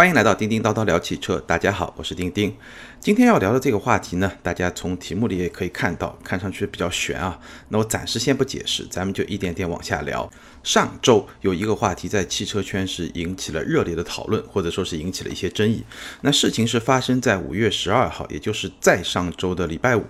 [0.00, 2.56] 欢迎来到叮叮叨叨聊汽车，大家好，我是叮叮。
[3.00, 7.38] 今天要聊的这个话题呢，大家从题目里也可以看到，看上去比较悬啊。
[7.68, 10.26] 那我暂时先不解释，咱们就一点点往下聊。
[10.62, 15.84] 上周有一个话题在汽车圈是引起了热烈的讨论，或者说是引起了一些争议。
[16.22, 20.06] 那事情是发生在五月十二号，也就是在上周的礼拜五，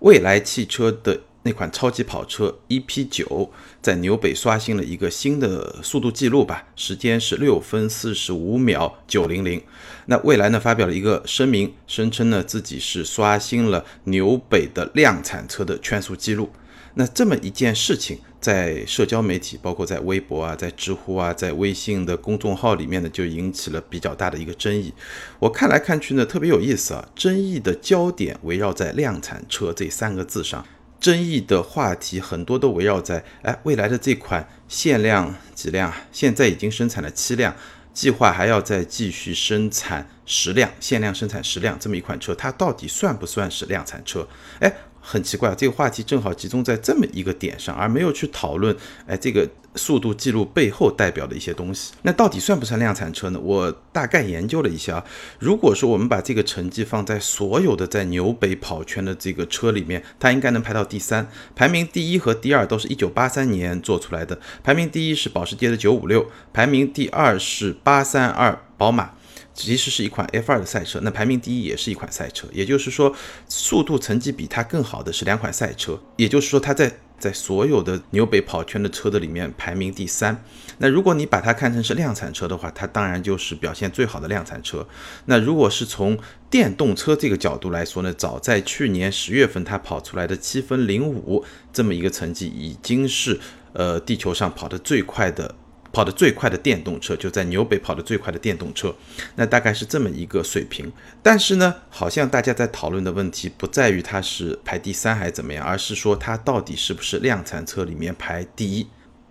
[0.00, 1.20] 蔚来汽车的。
[1.44, 3.48] 那款超级跑车 EP9
[3.80, 9.62] 在纽北刷新了一个新的速度记录吧，时间是六分四十五秒九零零。
[10.06, 16.50] 那蔚来呢发表了一个声明，声称呢自己是刷新了纽北的量产车的圈速记录。
[16.94, 24.92] 那这么一件事情，在社交媒体，包括在微博啊、在知乎啊、在微信的公众号里面呢，就引起了比较大的一个争议。
[25.38, 30.66] 我看来看去呢，特别有意思啊，争议的焦点围绕在量产车这三个字上。
[31.00, 37.54] 争议的话题很多都围绕在，哎，未来的这款限量几辆，现在已经生产了七辆，
[37.94, 44.26] 计划还要再继续生产十辆，限量生产十辆这么一款车，它到底算不算是量产车？
[44.60, 44.72] 哎。
[45.10, 51.94] 很奇怪，这个话题正好集中在这么一个点上，而没有去讨论，哎，这个速度记录背后代表的一些东西。
[52.02, 53.40] 那到底算不算量产车呢？
[53.42, 55.02] 我大概研究了一下，
[55.38, 61.26] 如果说我们把这个成绩放在所有的在纽北跑圈的这个车里面，它应该能排到第三。
[61.56, 69.12] 排名第一和第二都是一九八三年做出来的，排名第一是保时捷的九五六，排名第二是八三二宝马。
[69.58, 73.12] 其实是一款 F2 的赛车，那排名第一也是一款赛车，也就是说，
[73.48, 80.44] 速度成绩比它更好的是两款赛车，也就是说，它在在所有的纽北跑圈的车的里面排名第三。
[80.78, 84.86] 那如果你把它看成是量产车的话，它当然就是表现最好的量产车。
[85.24, 86.16] 那如果是从
[86.48, 93.40] 电动车这个角度来说呢，早在去年十月份它跑出来的七分零五这么一个成绩，已经是
[93.72, 95.56] 呃地球上跑得最快的。
[95.92, 98.94] 跑得最快的电动车就在纽北跑得最快的电动车，
[99.36, 100.92] 那大概是这么一个水平。
[101.22, 108.86] 但是呢，好像大家在讨论的问题不在于它是排第三还是怎么样，而是说它到底是不是量产车里面排第一。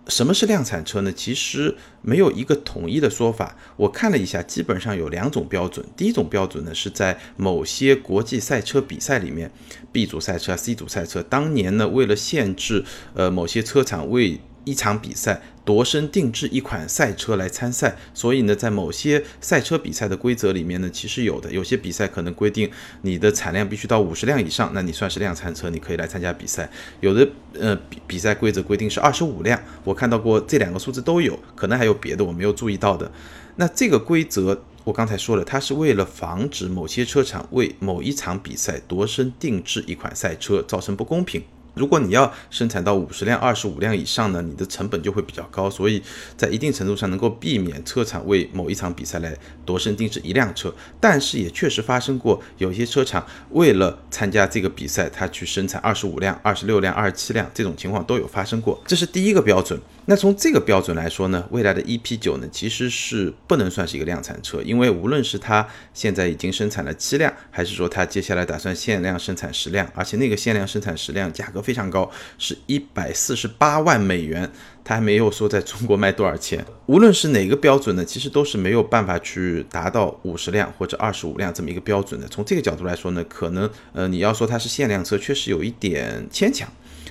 [0.08, 1.12] 什么是量产车呢？
[1.12, 3.54] 其实没有一个统一的说法。
[3.76, 5.84] 我看了一下，基本上有两种标准。
[5.98, 9.50] 第一种标准呢，是在某些国际赛车比赛里面
[9.92, 12.82] ，B 组赛车、C 组赛车，当年呢为了限制
[13.12, 22.70] 呃某些车厂为一场比赛度身定制一款赛车来参赛，所以呢，在某些赛车比赛的规则里面呢，其实有的，有些比赛可能规定
[23.02, 26.68] 你的产量必须到五十辆以上，那你算是量产车，你可以来参加比赛。
[27.00, 27.26] 有的
[27.58, 33.10] 呃比比赛规则规定是二十五辆，我看到过这两个数字都有，可能还有别的我没有注意到的。
[33.56, 41.42] 那这个规则我刚才说了，它是为了防止某些车厂为某一场比赛度身定制一款赛车，造成不公平。
[41.74, 46.02] 如果你要生产到五十辆、二十五辆以上呢，你的成本就会比较高，所以
[46.36, 50.74] 在一定程度上能够避免车厂为某一场比赛来度身定制一辆车。
[51.00, 58.82] 但是也确实发生过，有些车厂为了参加这个比赛，他去生产二十五辆、二十六辆、二十七辆，这种情况都有发生过。
[58.86, 59.80] 这是第一个标准。
[60.10, 74.50] 那从这个标准来说呢，未来的 EP9 呢，其实是不能算是一个量产车，因为无论是它现在已经生产了七辆，还是说它接下来打算限量生产十辆，而且那个限量生产十辆价格非常高，是一百四十八万美元，
[74.82, 76.64] 它还没有说在中国卖多少钱。
[76.86, 82.26] 无论是哪个标准呢，其实都是没有办法去达到五十辆或者二十五辆这么一个标准的。
[82.28, 86.66] 从这个角度来说呢，可能呃你要说它是限量车，确实有一点牵强。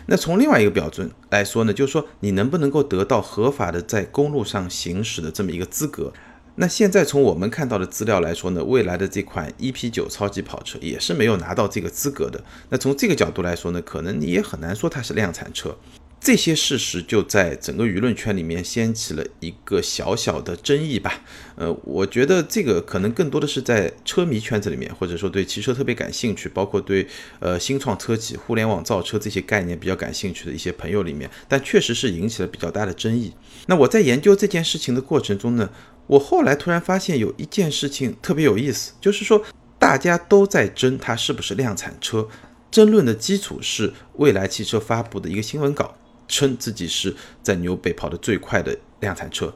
[0.07, 6.11] 那从另外一个标准来说呢，就是说你能不能够得到合法的在公路上行驶的这么一个资格？
[6.55, 12.43] 那现在从我们看到的资料来说呢，未来的这款 EP9 超级跑车也是没有拿到这个资格的。
[12.69, 15.77] 那从这个角度来说呢，可能你也很难说它是量产车。
[16.19, 21.21] 这些事实就在整个舆论圈里面掀起了一个小小的争议吧。
[21.55, 27.07] 呃，我觉得这个可能更多的是在车迷圈子里面，或者说对汽车特别感兴趣，包括对
[27.39, 33.31] 呃新创车企、互联网造车这些概念比较感兴趣的一些朋友里面，但确实是引起了比较大的争议。
[33.67, 35.69] 那我在研究这件事情的过程中呢，
[36.07, 39.41] 我后来突然发现有一件事情特别有意思，就是说
[39.79, 42.27] 大家都在争它是不是量产车，
[42.69, 45.95] 争论的基础是未来汽车发布的一个新闻稿。
[46.27, 49.53] 称自己是在纽北跑得最快的量产车，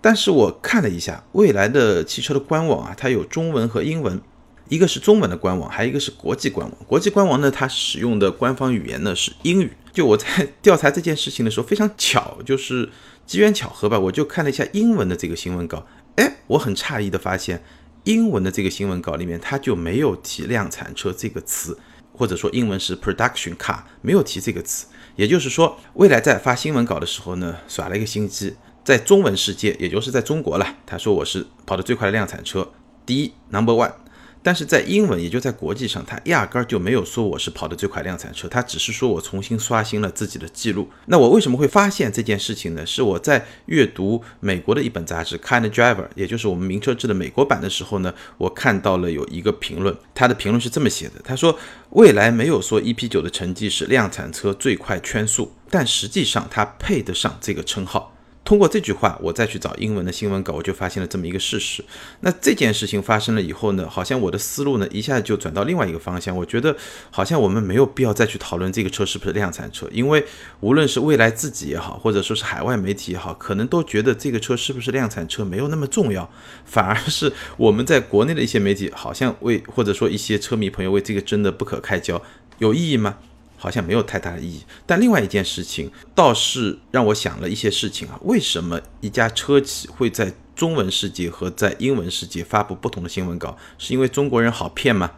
[0.00, 4.20] 但是我看了一下未来的汽车的官网啊，它有中文和英文，
[4.68, 6.78] 一个是中文的官网，还有一个是国际官网。
[6.86, 9.72] 国际官网呢，它使用的官方语言呢是英语。
[9.92, 10.26] 就我在
[10.60, 12.90] 调查这件事情的时候，非常巧，就是
[13.26, 15.86] 机缘巧合吧，我就看了一下英文的这个新闻稿。
[16.16, 17.62] 哎，我很诧异的发现，
[18.04, 21.78] 英文的这个新闻稿里面，它就没有提量产车这个词，
[22.16, 24.86] 或者说英文是 production car，没有提这个词。
[25.16, 32.72] 也就是说，未来在发新闻稿的时候呢，耍了一个心机，在中文世界，也就是在中国了，他说我是跑得最快的量产车，
[33.04, 33.92] 第一 number one。
[34.44, 40.90] 但是在英文，也就在国际上，他压根儿就没有说我是跑得最快量产车，他只是说我重新刷新了自己的记录。
[41.06, 42.84] 那我为什么会发现这件事情呢？
[42.84, 51.58] 是我在阅读美国的一本杂志《Kind Driver》，也就是我们名车志的美国版的时候呢，我看到了有一个评论，他的评论是这么写的：他说，
[51.90, 58.13] 未来没有说 EP9 的成绩是量产车最快圈速，但实际上它配得上这个称号。
[58.44, 61.82] 通过这句话，我再去找英文的新闻稿，我就发现了这么一个事实。
[62.20, 66.36] 那这件事情发生了以后呢，好像我的思路呢一下就转到另外一个方向。
[66.36, 66.76] 我觉得
[67.10, 70.22] 好像我们没有必要再去讨论这个车是不是量产车，因为
[70.60, 76.30] 无论是未来自己也好，或者说是海外媒体也好，可能都觉得这个车是不是量产车没有那么重要，
[76.66, 82.20] 反而是我们在国内的一些媒体好像为或者说一些车迷朋友为这个争得不可开交，
[82.58, 83.16] 有意义吗？
[83.64, 88.20] 好像没有太大的意义，但另外一件事情倒是让我想了一些事情啊。
[88.24, 93.56] 为什么一家车企会在中文世界和在英文世界发布不同的新闻稿？
[93.78, 95.12] 是因为中国人好骗吗？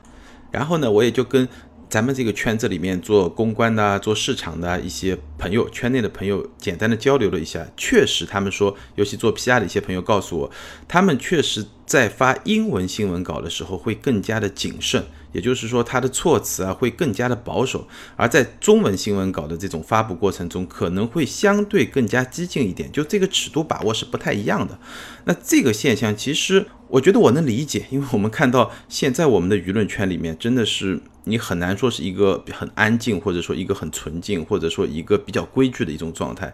[0.53, 1.49] 然后呢，我也就跟
[1.89, 10.51] 咱们这个圈子里面做公关的、做市场的一些朋友、圈内的朋友简单的交流了一下，确实他们说，尤其做 PR 的一些朋友告诉我，
[10.89, 15.05] 他们确实在发英文新闻稿的时候会更加的谨慎。
[15.33, 17.87] 也就是说，他的措辞啊会更加的保守，
[18.17, 24.79] 而在中文新闻稿的这种发布过程中，可能会相对更加激进一点，就这个尺度把握是不太一样的。
[25.25, 36.53] 那这个现象，其实我觉得我能理解，因为我们看到现在我们的舆论圈里面，真的是你很难说是一个很安静，或者说一个很纯净，或者说一个比较规矩的一种状态。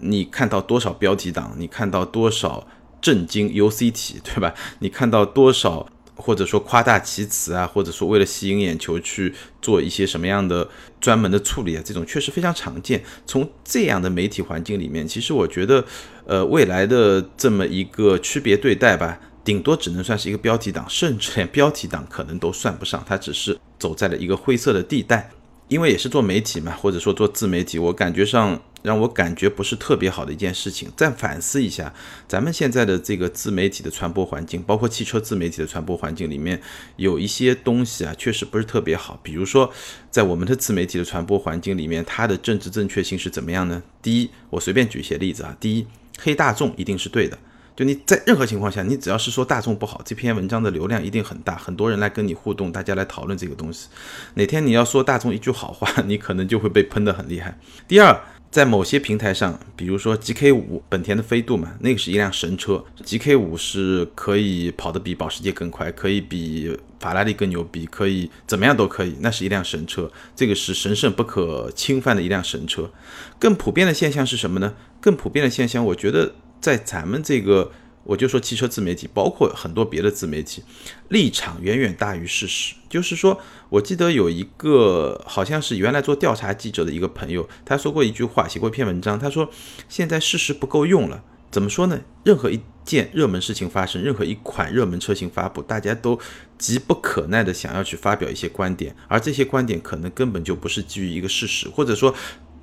[0.00, 2.66] 你看到多少标题党，你看到多少
[3.00, 4.54] 震惊 UCT， 对吧？
[4.80, 5.86] 你看到多少？
[6.20, 9.32] 或者说夸大其词啊，或者说为了吸引眼球去
[9.62, 10.68] 做一些什么样的
[11.00, 13.00] 专门的处理啊，这种确实非常常见。
[13.24, 15.84] 从这样的媒体环境里面，其实我觉得，
[16.26, 25.30] 呃，未来的这么一个区别对待吧，顶多只能算是一个标题党，甚至连标题党可能都算不上，它只是走在了一个灰色的地带。
[25.68, 30.92] 因为也是做媒体嘛，或者说做自媒体，我感觉上让我感觉不是特别好的一件事情。
[30.94, 31.94] 再反思一下，
[32.26, 36.60] 咱们现在的这个自媒体的传播环境，包括汽车自媒体的传播环境里面，
[36.96, 39.18] 有一些东西啊，确实不是特别好。
[39.22, 39.72] 比如说，
[40.10, 43.82] 在我们的自媒体的传播环境里面，它的政治正确性是怎么样呢？
[44.02, 45.56] 第一，我随便举一些例子啊。
[45.58, 45.86] 第一，
[46.18, 47.38] 黑大众一定是对的。
[47.78, 53.86] 就你在任何情况下，你只要是说大众不好，这篇文章的流量一定很大，很多人来跟你互动，大家来讨论这个东西。
[54.34, 57.56] 哪天你要说大众一句好话， 你可能就会被喷得很厉害。
[57.86, 58.20] 第二，
[58.50, 72.90] 在某些平台上，比如说 GK 五，本田的飞度嘛，那个是一辆神车，GK 五是可以跑得比保时捷更快，可以比法拉利更牛逼，可以怎么样都可以，那是一辆神车，这个是神圣不可侵犯的一辆神车。
[73.38, 74.74] 更普遍的现象是什么呢？
[75.00, 76.34] 更普遍的现象，我觉得。
[76.60, 77.70] 在咱们这个，
[78.04, 80.62] 我就说汽车自媒体，包括很多别的自媒体，
[81.08, 82.74] 立场远远大于事实。
[82.88, 89.50] 就是说，我记得有一个好像是原来做调查记者的一个朋友，他说过一句话，写过一篇文章，他说
[89.88, 91.22] 现在事实不够用了。
[91.50, 92.00] 怎么说呢？
[92.24, 96.18] 任何一件热门事情发生，任何一款热门车型发布，大家都
[96.58, 102.14] 急不可耐的想要去发表一些观点，而这些观点可能根本就不是基于一个事实，或者说。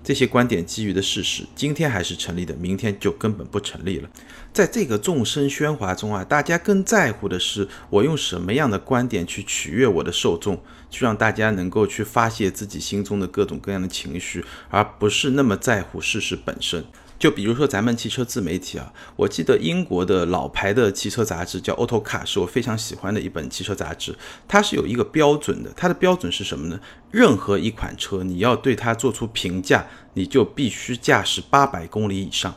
[0.05, 4.09] 这些观点基于的事实，今天还是成立的，明天就根本不成立了。
[4.53, 16.85] 在这个众生喧哗中啊，大家更在乎的是我用什么样的观点去取悦我的受众，去让大家能够去发泄自己心中的各种各样的情绪，而不是那么在乎事实本身。
[17.17, 24.13] 就比如说咱们汽车自媒体啊，我记得英国的老牌的汽车杂志叫《Auto Car》，是我非常喜欢的一本汽车杂志。
[24.47, 26.79] 它是有一个标准的，它的标准是什么呢？
[27.11, 32.53] 任何一款车，你要对它做出评价，你就必须驾驶八百公里以上。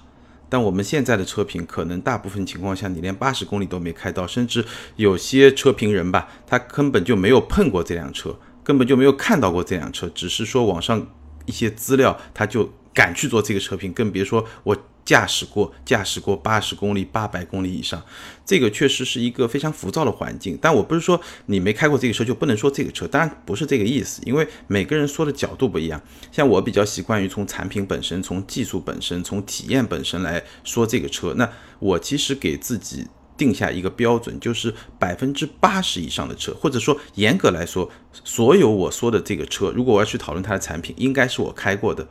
[0.48, 4.64] 但我们现在的车评，可能大部分情况下你连八十公里都没开到，甚至
[4.96, 11.06] 有些车评人吧，他根本就没有碰过这辆车，根本就没有看到过这辆车，只是说网上
[11.46, 12.68] 一些资料，他就。
[12.94, 18.02] 敢去做这个车评，更别说我驾驶过，驾驶过八十公里、八百公里以上，
[18.44, 20.58] 这个确实是一个非常浮躁的环境。
[20.60, 25.98] 但我不是说你没开过这个车就不能说这个车，当然不是这个意思，因为每个人说的角度不一样。
[26.30, 31.32] 像我比较习惯于从产品本身、从技术本身、从体验本身来说这个车。
[31.38, 33.06] 那我其实给自己
[33.38, 37.88] 定下一个标准，就是百分之八十以上的车，或者说严格来说，
[38.24, 42.06] 所有我说的这个车，如果我要去讨论它的产品，应该是我开过的。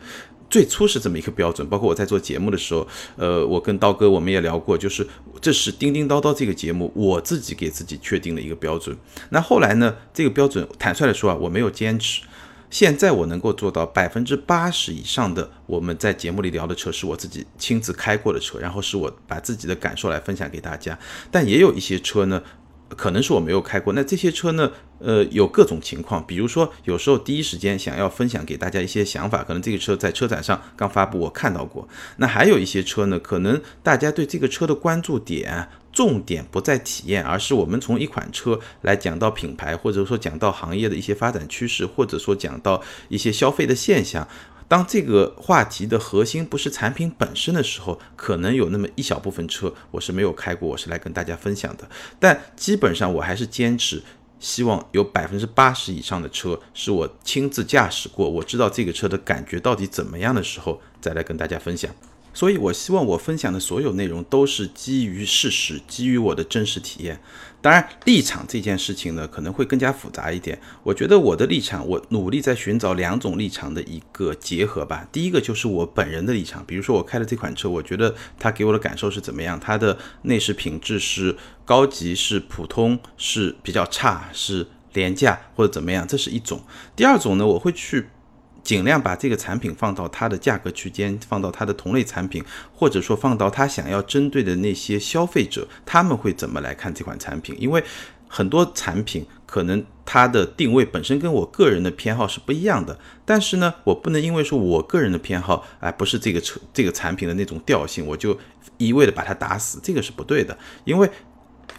[0.50, 5.06] 最初是这么一个标准，包括我在做节目的时候，呃，我跟刀哥我们也聊过，就是
[5.42, 8.96] 这是叮叮叨叨这个节目，我自己给自己确定的一个标准。
[9.30, 12.22] 那后来呢，这个标准坦率的说啊，我没有坚持。
[12.70, 21.00] 现在我能够做到百分之八十以上的我们在节目里聊的车是我自己亲自开过的车，然后是我把自己的感受来分享给大家。
[21.32, 22.44] 但也有一些车呢，
[22.96, 23.94] 可能是我没有开过。
[23.94, 31.88] 那这些车呢，呃，有各种情况，比如说有时候第一时间想要分享给大家一些想法，可能这个车在车展上刚发布，我看到过。
[32.18, 35.68] 那还有一些车呢，可能大家对这个车的关注点。
[35.94, 42.80] 重点不在体验，而是我们从一款车来讲到品牌，或者说讲到行业的一些发展趋势，或者说讲到
[43.10, 44.28] 一些消费的现象。
[44.68, 51.90] 当这个话题的核心不是产品本身的时候，可能有那么一小部分车我是没有开过，我是来跟大家分享的。
[52.20, 54.04] 但基本上我还是坚持，
[54.40, 61.90] 希望有百分之八十以上的车是我亲自驾驶过，我知道这个车的感觉到底怎么样的时候，再来跟大家分享。
[62.34, 67.20] 所以，我希望我分享的所有内容都是基于事实，基于我的真实体验。
[67.68, 70.58] 当然，立场这件事情呢，可能会更加复杂一点。
[70.84, 75.06] 我觉得我的立场，我努力在寻找两种立场的一个结合吧。
[75.12, 79.60] 第一个就是我本人的立场，比如说我开的这款车，我觉得它给我的感受是怎么样？
[79.60, 86.08] 它的内饰品质是高级、是普通、是比较差、是廉价或者怎么样？
[86.08, 86.62] 这是一种。
[86.96, 88.08] 第二种呢，我会去。
[88.68, 92.44] 尽量把这个产品放到它的价格区间，放到它的同类产品，
[92.74, 97.56] 或者说放到他想要针对的那些消费者，他们会怎么来看这款产品？
[97.58, 97.82] 因为
[98.28, 108.38] 很多产品可能它的定位本身跟我个人的偏好是不一样的，但是呢，我不能因为说我个人的偏好，哎，不是这个车这个产品的那种调性，我就
[108.78, 111.10] 一味的把它打死，这个是不对的，因为。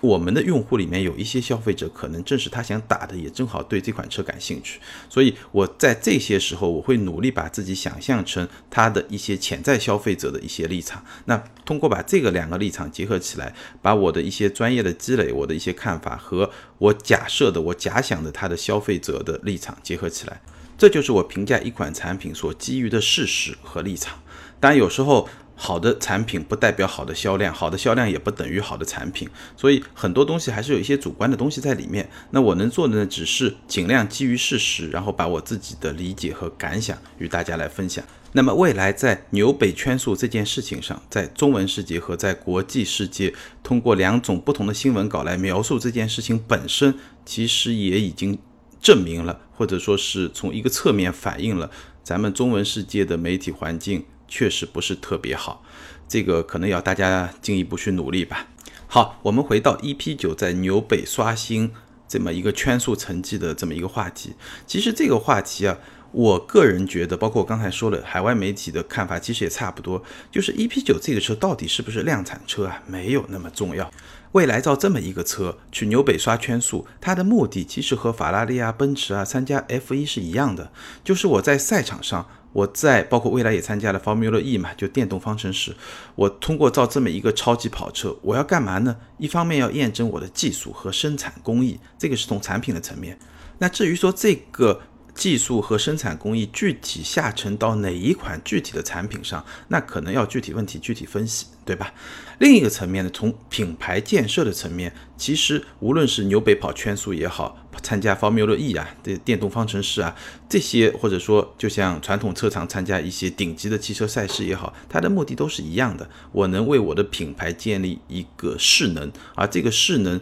[0.01, 4.79] 我们的用户里面有一些消费者，可能正是他想打的，也正好对这款车感兴趣。
[5.09, 11.05] 所以我在这些时候，我会努力把自己想象成他的一些潜在消费者的一些立场。
[11.25, 20.41] 那通过把这个两个立场结合起来，把我的一些专业的积累、我的一些看法和我假设的、我假想的他的消费者的立场结合起来，
[20.77, 24.21] 这就是我评价一款产品所基于的事实和立场。
[24.61, 25.29] 当然，有时候。
[25.61, 32.09] 好的产品不代表好的销量，好的销量也不等于好的产品，所以很多东西还是有一些主观的东西在里面。
[32.31, 38.05] 那我能做的呢，只是尽量基于事实，然后把我自己的理解和感想与大家来分享。
[38.33, 43.35] 那么未来在纽北圈速这件事情上，在中文世界和在国际世界，
[43.65, 48.39] 通过两种不同的新闻稿来描述这件事情本身，其实也已经
[48.81, 51.69] 证明了，或者说是从一个侧面反映了
[52.05, 54.05] 咱们中文世界的媒体环境。
[54.29, 55.65] 确实不是特别好，
[56.07, 58.47] 这个可能要大家进一步去努力吧。
[58.87, 61.73] 好，我们回到 EP 九在纽北刷新
[62.07, 64.35] 这么一个圈速成绩的这么一个话题。
[64.67, 65.79] 其实这个话题啊，
[66.11, 70.03] 我个人觉得，包括我刚才说了，海外媒体的看法其实也差不多。
[70.31, 73.91] 就是 EP 九这个车到底是不是量产车啊，没有那么重要。
[74.33, 80.73] 未来造这么一个车去纽北刷圈速，它的目的其实和法拉利啊、奔驰啊参加 F1 是一样的，
[81.05, 82.27] 就是我在赛场上。
[82.53, 85.75] 我在包括未来也参加了 Formula E 嘛，就电动方程式。
[86.15, 88.97] 我通过造这么一个超级跑车，我要干嘛呢？
[89.19, 93.19] 一方面要验证我的技术和生产工艺，这个是从产品的层面。
[93.59, 94.81] 那至于说这个。
[95.19, 101.93] 技术和生产工艺具体下沉到哪一款具体的产品上，那可能要具体问题具体分析，对吧？
[102.39, 110.15] 另一个层面呢，从品牌建设的层面，其实无论是纽北跑圈速也好，参加 Formula E 啊这电动方程式啊
[110.49, 120.21] 这些，或者说就像传统车厂参加一些顶级的汽车赛事也好，它的目的都是一样的，我能为我的品牌建立一个势能，而这个势能。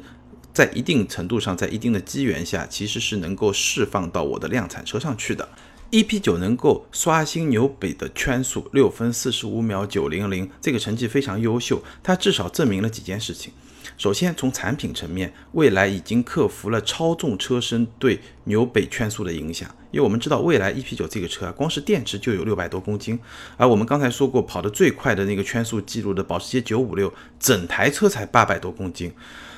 [0.56, 5.46] 在一定程度上，在一定的机缘下，其实是能够释放到我的量产车上去的。
[5.90, 11.82] EP 九能够刷新纽北的圈速六分四十五秒九零零，这个成绩非常优秀。
[12.02, 13.52] 它至少证明了几件事情。
[13.98, 19.68] 首先，从产品层面，蔚来已经克服了超重车身对纽北圈速的影响。
[19.90, 23.18] 因为我们知道，蔚来 EP 九这个车啊，光是电池就有六百多公斤，
[23.58, 29.12] 而我们刚才说过，跑得最快的那个圈速记录的保时捷九五六，整台车才八百多公斤。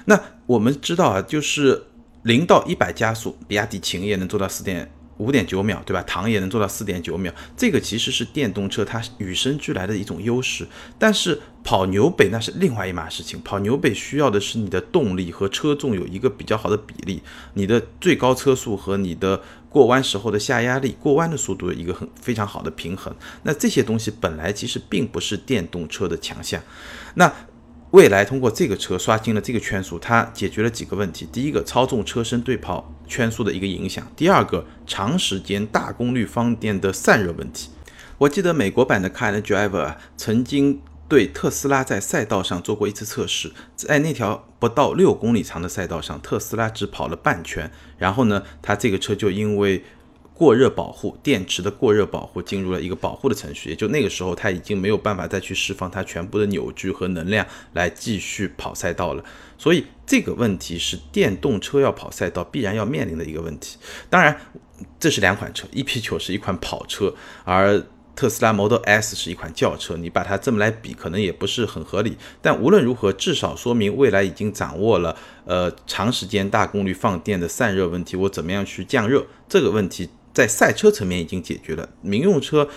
[0.09, 1.85] 那我们知道啊，就是
[2.23, 6.03] 零到一百加速，比亚迪秦也能做到四点五点九秒，对吧？
[6.07, 10.67] 唐也能做到四点九秒，这个其实是电动车它与生俱来的一种优势。
[10.99, 17.23] 但是跑纽北那是另外一码事情，跑纽北需要的是你的动力和车重有一个比较好的比例，
[17.53, 23.15] 你的最高车速和你的过弯时候的下压力、过弯的速度一个很非常好的平衡。
[23.43, 26.62] 那这些东西本来其实并不是电动车的强项。
[27.15, 27.31] 那
[27.92, 31.26] 未来通过这个车刷新了这个圈速，它解决了几个问题。
[31.33, 37.71] 第一个，操纵车身对跑圈速的一个影响；第二个，长时间大功率放电的散热问题。
[38.18, 49.83] 我记得美国版的 Car and Driver，曾经对特斯拉在赛道上做过一次测试，在那条不到六公里长的赛道上，特斯拉只跑了半圈，然后呢，它这个车就因为
[50.38, 59.25] 过热保护，电池的过热保护进入了一个保护的程序，也就那个时候它已经没有办法再去释放它全部的扭矩和能量来继续跑赛道了。
[59.59, 63.78] 所以这个问题是电动车要跑赛道必然要面临的一个问题。
[64.09, 64.40] 当然，
[65.00, 72.16] 这是两款车，EP9 是一款跑车，而特斯拉 Model S 是一款轿车，你把它这么来比，可能也不是很合理。
[72.40, 78.16] 但无论如何，至少说明未来已经掌握了呃长时间大功率放电的散热问题。
[78.16, 81.88] 我怎么样去降热这个问题，在赛车层面已经解决了。
[82.00, 82.68] 民用车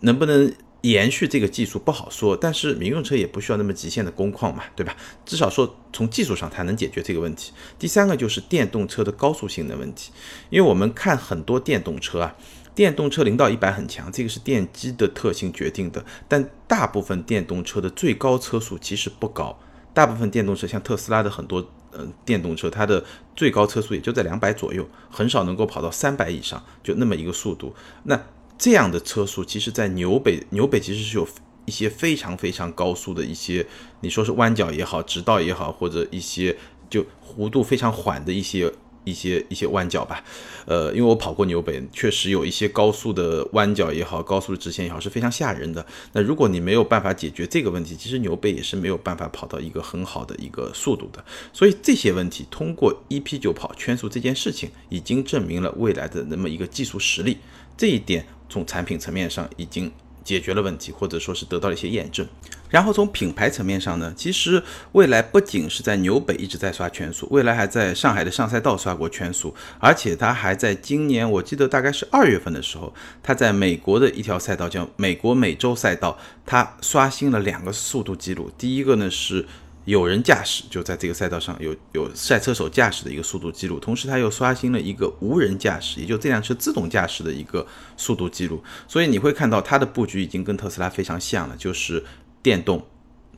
[0.00, 0.50] 能不能
[0.80, 4.96] 延续这个技术不好说，但是民用车也不需要那么极限的工况嘛，对吧？
[5.26, 7.52] 至少说从技术上它能解决这个问题。
[7.78, 10.10] 第三个就是电动车的高速性能问题，
[10.48, 12.34] 因为我们看很多电动车啊。
[12.74, 16.02] 电动车零到一百很强，这个是电机的特性决定的。
[16.26, 19.58] 但大部分电动车的最高车速其实不高，
[19.92, 23.04] 大部分电动车像特斯拉的很多呃电动车，它的
[23.36, 27.74] 最高车速也就在两百左右，很少能够跑到三百以上，就那么一个速度。
[28.04, 28.20] 那
[28.58, 31.28] 这样的车速，其实在纽北纽北其实是有
[31.64, 33.66] 一些非常非常高速的一些，
[34.00, 36.56] 你说是弯角也好，直道也好，或者一些
[36.88, 38.72] 就弧度非常缓的一些。
[39.04, 40.22] 一些一些弯角吧，
[40.66, 45.84] 呃，因为我跑过纽北，确实有一些高速的弯角也好，高速的直线也好，是非常吓人的。
[46.12, 51.24] 那如果你没有办法解决这个问题，其实纽北也是没有办法跑到一个很好的一个速度的。
[51.52, 57.38] 所以这些问题通过 EP 九跑圈速这件事情，已经证明了未来的那么一个技术实力。
[57.76, 59.90] 这一点从产品层面上已经。
[60.24, 62.24] 解决了问题，或者说是得到了一些验证。
[62.72, 64.60] 然后从品牌层面上呢，其实
[64.92, 78.50] 蔚来不仅是在纽北一直在刷圈速，蔚来还在上海的上赛道刷过圈速，而且它还在今年，我记得大概是二月份的时候，它在美国的一条赛道叫美国美洲赛道，它刷新了两个速度记录。
[78.56, 79.46] 第一个呢是。
[79.84, 88.62] 有人驾驶就在这个赛道上有有赛车手驾驶的一个速度记录，同时他又刷新了一个无人驾驶，也就这辆车自动驾驶的一个速度记录。
[88.86, 92.00] 所以你会看到它的布局已经跟特斯拉非常像了，就是
[92.42, 92.84] 电动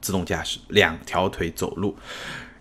[0.00, 1.96] 自动驾驶，两条腿走路。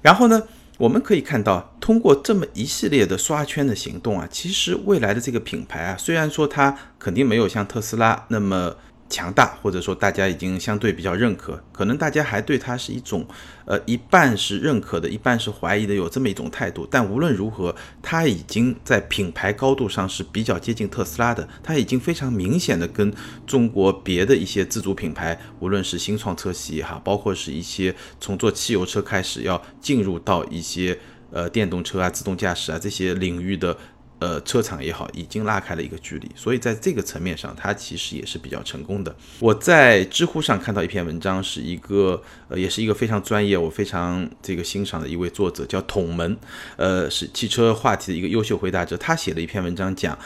[0.01, 0.43] 然后呢，
[0.77, 8.75] 我们可以看到，通过这么一系列的刷圈的行动啊，其实未来的这个品牌啊，虽然说它肯定没有像特斯拉那么。
[9.13, 13.23] 强大，或者说大家已经相对比较认可，可能大家还对它是一种，
[13.65, 16.87] 呃，一半是认可的，一半是怀疑的，有这么一种态度。
[16.89, 23.13] 但无论如何，它已经在品牌高度上是比较接近特斯拉的，它已经非常明显的跟
[23.45, 30.97] 中国别的一些自主品牌，无论是新创车企也好，包括是一些从做汽油车开始要进入到一些
[31.29, 33.77] 呃电动车啊、自动驾驶啊这些领域的。
[34.23, 39.13] 呃，车厂也好，已经拉开了一个距离，所以在这个层面上，它其实也是比较成功的。
[39.39, 46.37] 我在知乎上看到一篇文章，是一个呃，也是一个非常专业，我非常这个欣赏的一位作者，叫统门，
[46.77, 48.95] 呃，是汽车话题的一个优秀回答者。
[48.95, 50.17] 他写了一篇文章，讲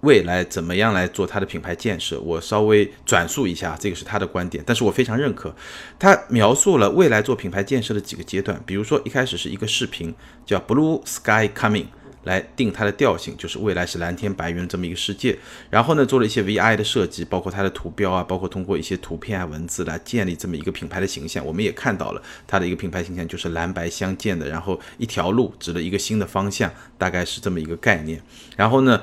[0.00, 2.20] 未来怎么样来做它的品牌建设。
[2.20, 5.54] 我稍微转述一下，这个是他的观点，但是我非常认可。
[5.98, 11.86] 他描述了未来做品牌建设的几个阶段，比如说一开始是一个视频，叫 Blue Sky Coming。
[12.24, 15.38] 来定它的调性，就是未来是蓝天白云这么一个世界。
[15.70, 21.44] 然后呢，做了一些 VI 的设计，包括它的图标啊，包括通过一些图片啊、文字来建立这么一个品牌的形象。
[21.44, 28.20] 我们也看到了它的一个品牌形象，就是蓝白相间的，然后一条路指了一个新的方向，大概是这么一个概念。
[28.56, 29.00] 然后呢，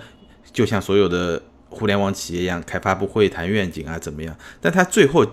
[0.53, 4.37] 就像所有的互联网企业一样，开发布会谈愿景啊，怎么样？
[4.61, 5.25] 但它最后。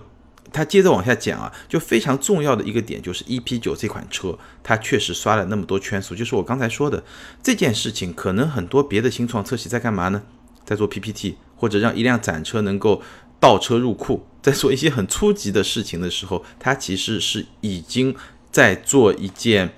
[0.52, 7.02] 他接着往下讲啊，就非常重要的一个点就是 EP 九这款车，它确实刷了那么多圈速，就是我刚才说的
[7.42, 10.22] 这件事情，可能很多别的新创车企在干嘛呢？
[10.64, 13.02] 在做 PPT，或者让一辆展车能够
[13.40, 18.14] 倒车入库，在做一些很初级的事情的时候，它其实是已经
[18.50, 19.74] 在做一件。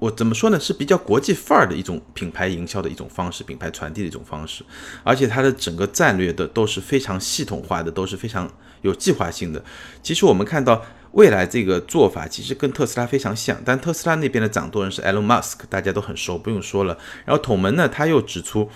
[0.00, 0.58] 我怎么说呢？
[0.58, 4.62] 是比较国际范儿的一种品牌营销的一种方式，品牌传递的一种方式，
[5.02, 8.52] 而且它的整个战略的都是非常系统化的，都是非常
[8.84, 9.62] 有计划性的。
[10.02, 16.96] 其实我们看到未来这个做法，其实跟特斯拉非常像，但特斯拉那边的掌舵人是 Elon Musk，大家都很熟，不用说了。
[17.24, 18.70] 然后统门呢，他又指出，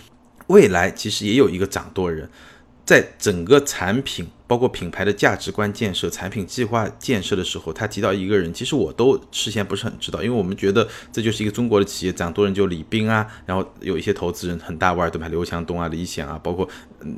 [0.48, 2.28] 未来其实也有一个掌舵人，
[2.84, 4.28] 在整个产品。
[4.48, 15.28] 包括品牌的价值观建设、产品计划建设的时候，他提到一个人，其实我都事先不是很知道，因为我们觉得这就是一个中国的企业，掌舵人就李斌啊， 然后有一些投资人很大腕，对吧？
[15.28, 16.66] 刘强东啊、李想啊，包括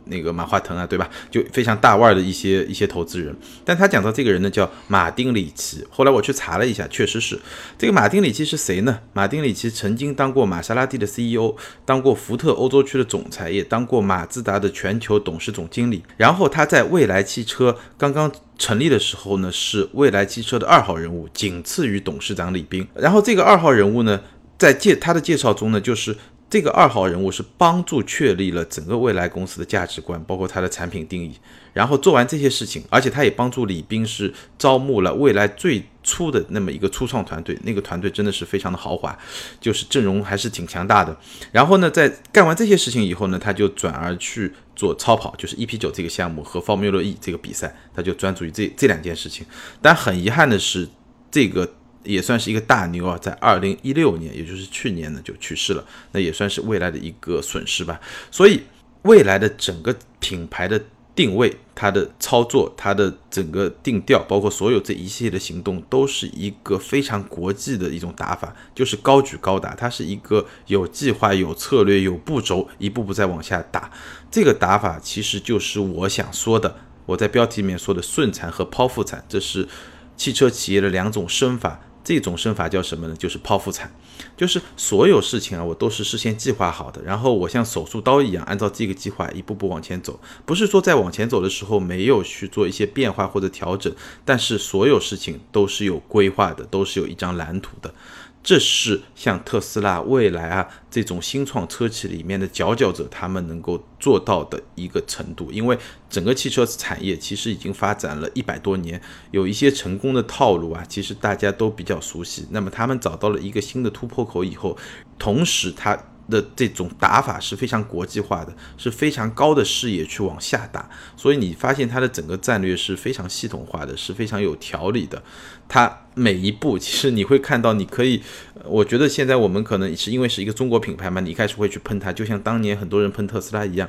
[0.06, 1.08] 那个马化腾啊，对吧？
[1.30, 3.32] 就非常大腕的一些一些投资人。
[3.64, 5.86] 但他讲到这个人呢，叫马丁里奇。
[5.88, 7.38] 后来我去查了一下，确实是
[7.78, 8.98] 这个马丁里奇是谁呢？
[9.12, 16.02] 马丁里奇曾经当过玛莎拉蒂的 CEO，当过福特欧洲区的总裁，也当过马自达的全球董事总经理。
[16.16, 17.19] 然后他在未来。
[17.22, 22.86] 汽车刚刚成立的时候呢，是蔚来汽车的二号人物，仅次于董事长李斌。
[22.94, 24.20] 然后这个二号人物呢，
[24.58, 26.16] 在介他的介绍中呢，就是
[26.48, 31.34] 这个二号人物是帮助确立了整个未来公司的价值观，包括它的产品定义。
[31.72, 39.16] 然后做完这些事情，而且他也帮助李斌是招募了未来最初的那么一个初创团队，那个团队真的是非常的豪华，
[39.60, 41.16] 就是阵容还是挺强大的。
[41.52, 49.44] 然后呢，在干完这些事情以后呢，他就转而去做超跑，就是 EP 九这个项目和 Formula E 这个比赛，他就专注于这这两件事情。
[49.82, 50.88] 但很遗憾的是，
[51.30, 51.74] 这个。
[52.02, 58.00] 也算是一个大牛啊，在二零一六年，也就是去年呢就去世了，那也算是未来的一个损失吧。
[58.30, 58.62] 所以
[59.02, 60.82] 未来的整个品牌的
[61.20, 69.74] 定位、它的操作、它的整个定调，包括所有这一系列的行动，都是一个非常国际的一种打法，就是高举高打。
[69.74, 73.92] 它是一个有计划、有策略、有步骤，一步步在往下打。
[74.30, 79.68] 这个打法其实就是我想说的，我在标题里面说的顺产和剖腹产，这是
[80.16, 81.82] 汽车企业的两种生法。
[82.10, 83.14] 这种生法叫什么呢？
[83.16, 83.88] 就是剖腹产，
[84.36, 90.18] 就是所有事情啊，我都是事先计划好的，然后我像手术刀一样，按照这个计划一步步往前走。
[90.44, 93.94] 不是说在往前走的时候没有去做一些变化或者调整，
[94.24, 97.94] 但是所有事情都是有规划的，都是有一张蓝图的。
[98.42, 105.52] 这是像特斯拉、蔚来啊这种新创车企里面的佼佼者，他们能够做到的一个程度。
[105.52, 109.00] 因为整个汽车产业其实已经发展了一百多年，
[109.30, 112.46] 有一些成功的套路啊，其实大家都比较熟悉。
[112.50, 114.76] 那么他们找到了一个新的突破口以后，
[115.18, 115.98] 同时他。
[116.30, 125.20] 的这种打法是非常国际化的，是非常高的视野去往下打，所以你发现它的整个战略是非常系统化的，是非常有条理的。
[125.68, 128.22] 它每一步其实你会看到，你可以，
[128.64, 133.88] 我觉得现在我们可能是因为是一个中国品牌嘛，你一开始会去喷它，就像当年很多人喷特斯拉一样，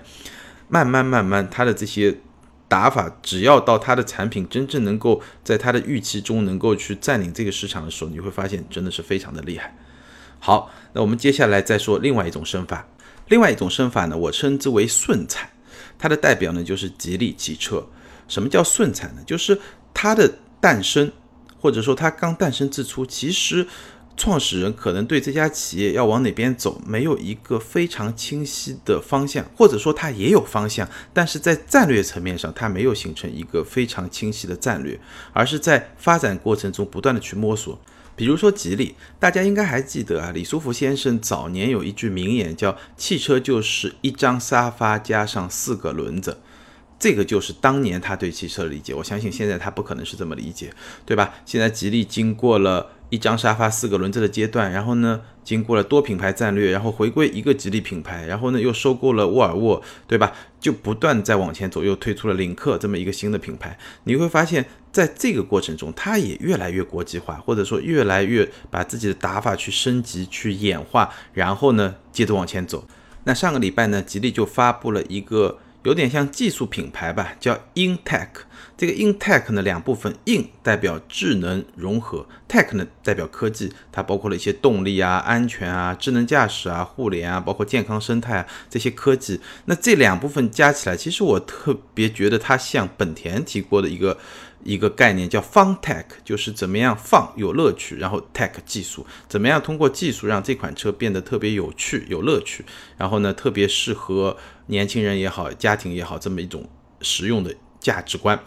[0.68, 2.18] 慢慢慢慢，它的这些
[2.68, 9.76] 打法，只要到它的产品真正能够在它的预期中能够去占领这个市场的时候，你会发现真的是非常的厉害。
[10.44, 12.88] 好，那我们接下来再说另外一种生法。
[13.28, 15.48] 另外一种生法呢，我称之为顺产，
[16.00, 17.88] 它的代表呢就是吉利汽车。
[18.28, 19.22] 什么叫顺产呢？
[19.24, 19.62] 就是
[19.94, 21.12] 它的诞生，
[21.60, 23.68] 或者说它刚诞生之初，其实
[24.18, 35.00] 创始人可能对这家企业要往哪边走，没有一个非常清晰的方向，或者说它也有方向，但是在战略层面上，它没有形成一个非常清晰的战略，
[35.34, 37.80] 而是在发展过程中不断的去摸索。
[38.16, 46.40] 比如说吉利，大家应该还记得啊，李书福先生早年有一句名言，叫“汽车就是一张沙发加上四个轮子”，
[47.00, 48.94] 这个就是当年他对汽车的理解。
[48.94, 50.74] 我相信现在他不可能是这么理解，
[51.06, 51.36] 对吧？
[51.46, 52.92] 现在吉利经过了。
[53.12, 60.32] 一张沙发四个轮子的阶段，然后呢，经过了多品牌战略，然后回归一个吉利品牌，然后呢又收购了沃尔沃，对吧？
[60.62, 63.78] 就不断在往前走，又推出了领克这么一个新的品牌。
[64.06, 72.86] 你会发现在这个过程中，它也越来越国际化，或者说越来越把自己的打法去升级、去演化，然后呢接着往前走。
[73.24, 75.60] 那上个礼拜呢，吉利就发布了一个。
[75.84, 78.28] 有点像技术品牌吧，叫 InTech。
[78.78, 89.42] 这个 InTech 呢，两部分，In 代表智能融合，Tech 呢代表科技，它包括了一些动力啊、安全啊、智能驾驶啊、互联啊，包括健康生态啊这些科技。
[89.66, 94.16] 那这两部分加起来，其实我特别觉得它像本田提过的一个。
[94.64, 102.64] 一个概念叫 Fun Tech，就是怎么样放有乐趣，然后 Tech 技术怎么样通过技术让这款车变得特别有趣、有乐趣，
[102.98, 106.70] 然后呢特别适合年轻人也好、家庭也好这么一种
[107.02, 108.40] 实用的价值观。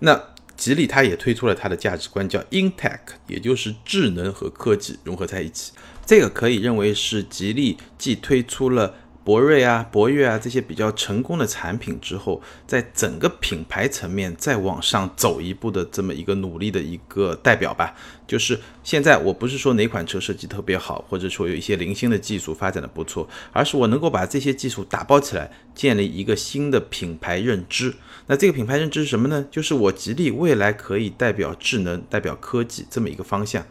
[0.00, 0.20] 那
[0.56, 5.72] 吉利它也推出了它的价值观叫 InTech，也就是智能和科技融合在一起。
[6.06, 8.94] 这个可以认为是吉利既推出了。
[9.26, 17.92] 博瑞啊，博越啊，这些比较成功的产品之后，在整个品牌层面再往上走一步的这么一个努力的一个代表吧。
[18.24, 27.92] 就是现在，我不是说哪款车设计特别好，或者说有一些零星的技术发展的不错，而是我能够把这些技术打包起来，建立一个新的品牌认知。
[28.28, 29.44] 那这个品牌认知是什么呢？
[29.50, 33.66] 就是我吉利未来可以代表智能、代表科技这么一个方向。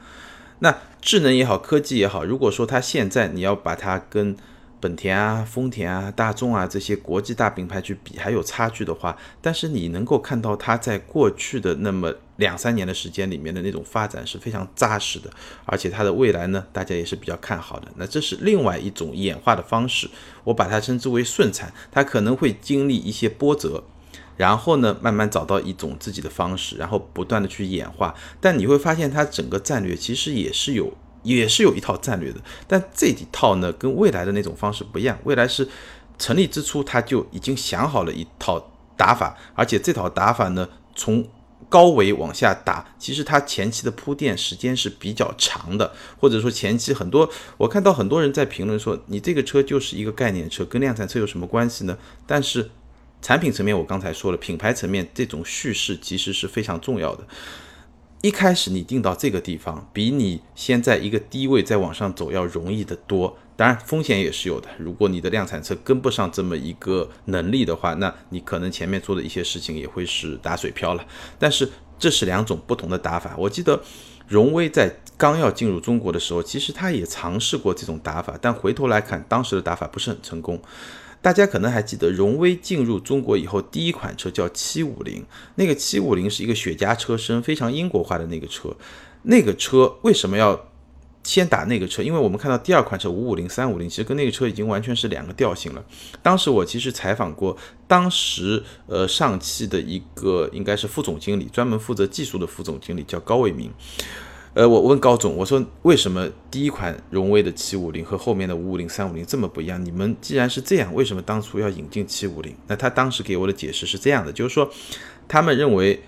[0.60, 4.36] 那智能也好，科技也好，如果说它现在你要把它跟
[4.86, 15.32] 本田啊、丰田啊、大众啊这些国际大品牌去比还有差距的话，但是你能够看到它在过去的那么两三年的时间里面的那种发展是非常扎实的，
[15.66, 17.88] 而且它的未来呢，大家也是比较看好的。
[17.96, 20.08] 那这是另外一种演化的方式，
[20.44, 23.84] 我把它称之为顺产，它可能会经历一些波折，
[24.38, 28.14] 然后呢慢慢找到一种自己的方式，然后不断的去演化。
[28.40, 30.94] 但你会发现它整个战略其实也是有。
[31.26, 35.18] 也是有一套战略的，但这几套呢跟未来的那种方式不一样。
[35.24, 35.68] 未来是
[36.18, 41.28] 成立之初他就已经想好了一套打法，而且这套打法呢从
[41.68, 51.98] 高维往下打，其实它前期的铺垫时间是比较长的，或者说前期很多，我看到很多人在评论说，你这个车就是一个概念车，跟量产车有什么关系呢？
[52.28, 52.70] 但是
[53.22, 57.26] 产品层面，我刚才说了，品牌层面这种叙事其实是非常重要的。
[58.26, 63.38] 一开始你定到这个地方，比你先在一个低位再往上走要容易得多。
[63.56, 71.06] 当然风险也是有的，如果你的量产车跟不上这么一个能力的话，那你可能前面做的一些事情也会是打水漂了。
[71.38, 73.36] 但是这是两种不同的打法。
[73.38, 73.80] 我记得
[74.28, 80.60] 荣威在刚要进入中国的时候，其实他也尝试过这种打法，但回头来看，当时的打法不是很成功。
[81.26, 85.26] 大家可能还记得，荣威进入中国以后，第一款车叫七五零。
[85.56, 88.70] 那个七五零是一个雪茄车身，非常英国化的那个车。
[89.24, 90.70] 那个车为什么要
[91.24, 92.04] 先打那个车？
[92.04, 95.84] 因为我们看到第二款车五五零、三五零，其实跟那个车已经完全是两个调性了。
[96.22, 97.58] 当时我其实采访过，
[97.88, 103.72] 当时呃上汽的一个应该是副总经理，专门负责技术的副总经理，叫高伟明。
[104.56, 109.84] 呃，我问高总，我说为什么第一款荣威的七五零和后面的五五零、三五零这么不一样？
[109.84, 112.56] 你们既然是这样，为什么当初要引进七五零？
[112.68, 114.72] 那他当时给我的解释是这样的，就是说
[115.28, 116.02] 他们认为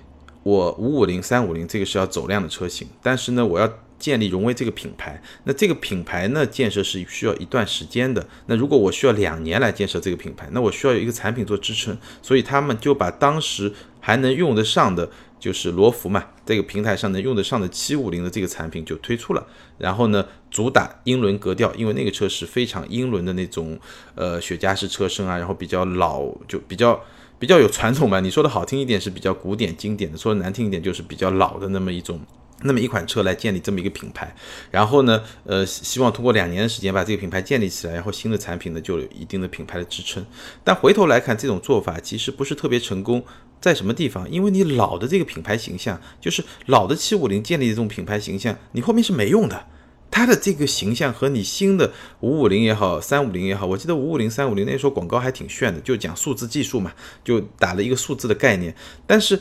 [0.43, 8.25] 我五五零、三五零这个是要走量的车型，但是呢，我要建立荣威这个品牌，那这个品牌呢建设是需要一段时间的。
[8.45, 15.09] 那如果我需要两年来建设这个品牌，那我需要有一个产品做支撑，所以他们就把当时还能用得上的。
[15.39, 19.45] 就是罗孚嘛，这个平台上能用得上的七五零的这个产品就推出了，
[19.77, 23.77] 然后呢，主打英伦格调，因为那个车是非常英伦的那种，
[24.15, 26.99] 呃，雪茄式车身啊，然后比较老，就比较
[27.37, 28.21] 比较有传统嘛。
[28.21, 32.21] 你说的好听一点是比较古典经典的，说的难听一点就是比较老的那么一种。
[32.63, 34.35] 那么一款车来建立这么一个品牌，
[34.71, 40.25] 然后呢，呃，希望通过两年的时间把这个品牌建立起来，然后新的产品呢就有一定的品牌的支撑。
[40.63, 43.23] 但回头来看，这种做法其实不是特别成功，
[43.61, 44.29] 在什么地方？
[44.29, 49.65] 因为你老的这个品牌形象，就是老的七五零建立的这种品牌形象，你后面是没用的。
[50.09, 56.93] 它的这个形象和你新的五五零也好，三五零也好，我记得五五零、三五零那时候广告还挺炫的，就讲数字技术嘛，
[57.23, 59.39] 就打了一个数字的概念，但是。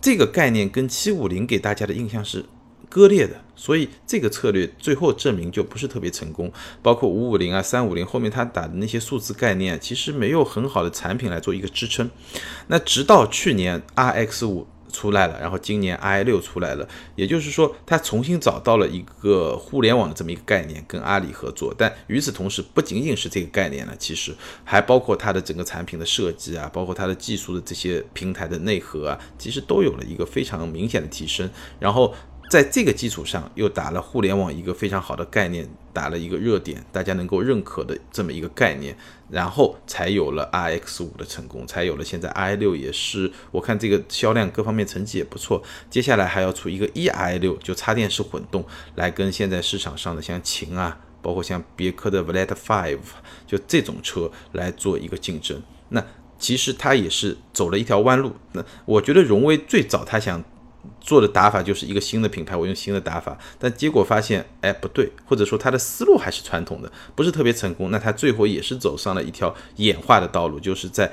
[0.00, 2.44] 这个概念跟七五零给大家的印象是
[2.88, 6.52] 割裂的，所以这个策略最后证明就不是特别成功。
[6.82, 12.10] 包括五五零啊、三五零后面他打的那些数字概念，其实没有很好的产品来做一个支撑。
[12.68, 14.66] 那直到去年 RX 五。
[14.90, 21.74] 出来了，然后今年 i 六出来了，也就是说，它重新找到了一个互联网的这么一个概念，跟阿里合作。
[21.76, 31.48] 但与此同时，不仅仅是这个概念了，其实还包括它的整个产品的设计啊，包括它的技术的这些平台的内核啊，其实都有了一个非常明显的提升。
[31.78, 32.14] 然后。
[32.48, 38.96] 在这个基础上，又打了互联网一个非常好的概念，打了一个热点，大家能够认可的这么一个概念，
[39.28, 45.62] 然后才有了 RX 五的成功，才有了现在 i 六也是，我看这个销量各方面成绩也不错。
[45.90, 52.98] 接下来还要出一个 e i 六，就插电式混动，来跟现在市场上的像秦啊，包括像别克的 v l a t Five，
[53.46, 55.62] 就这种车来做一个竞争。
[55.90, 56.02] 那
[56.38, 58.32] 其实它也是走了一条弯路。
[58.52, 60.42] 那我觉得荣威最早他想。
[61.00, 67.90] 做的打法就是一个新的品牌，我用新的打法，但结果发现，哎，不对，或者说他的思路还是传统的，不是特别成功。
[67.90, 71.10] 那他最后也是走上了一条演化的道路，就是在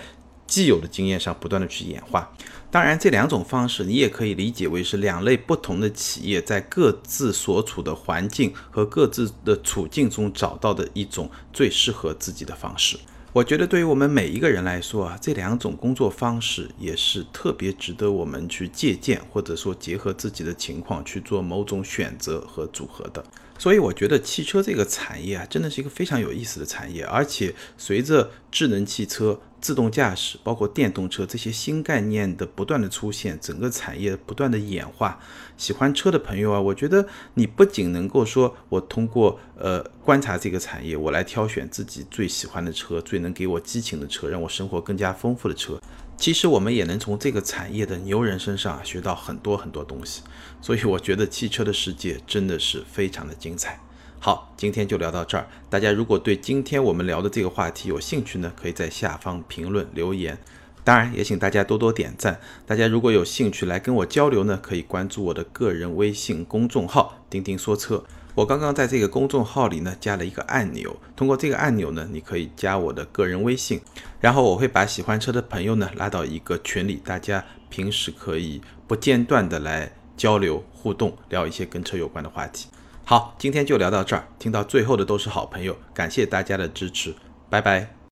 [0.48, 2.32] 既有的经验上不断的去演化。
[2.70, 12.98] 当然，这两种方式你也可以理解为是两类不同的企业在各自所处的环境和各自的处境中找到的一种最适合自己的方式。
[13.36, 23.22] 我觉得对于我们每一个人来说啊，这两种工作方式也是特别值得我们去借鉴，或者说结合自己的情况去做某种选择和组合的。
[23.58, 29.40] 所以我觉得汽车这个产业啊，真的是一个非常有意思的产业，而且随着智能汽车。
[29.62, 35.20] 自动驾驶，包括电动车这些新概念的不断的出现，整个产业不断的演化。
[35.58, 45.82] 喜欢车的朋友啊，我觉得你不仅能够说，我通过呃观察这个产业，我来挑选自己最喜欢的车，最能给我激情的车，让我生活更加丰富的车。
[46.18, 50.22] 其实我们也能从这个产业的牛人身上学到很多很多东西。
[50.62, 53.80] 所以我觉得汽车的世界真的是非常的精彩。
[54.20, 55.48] 好，今天就聊到这儿。
[55.70, 60.40] 大家如果对今天我们聊的这个话题有兴趣呢，可以在下方评论留言。
[60.84, 62.40] 当然，也请大家多多点赞。
[62.66, 68.04] 大家如果有兴趣来跟我交流呢，可以关注我的个人微信公众号“钉钉说车”。
[68.36, 73.80] 我刚刚在这个公众号里呢加了一个按钮，通过这个按钮呢，你可以加我的个人微信，
[74.20, 82.68] 然后我会把喜欢车的朋友呢拉到一个群里，大家平时可以不间断的来交流互动，聊一些跟车有关的话题。
[83.06, 84.28] 好，今天就聊到这儿。
[84.38, 87.16] 听到最后的都是好朋友，感谢大家的支持，
[87.50, 87.95] 拜拜。